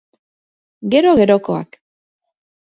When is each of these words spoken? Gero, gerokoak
Gero, 0.93 1.11
gerokoak 1.19 1.71